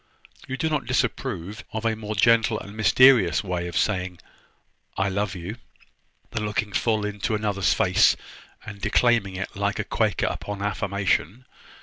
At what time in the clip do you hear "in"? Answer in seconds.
7.05-7.19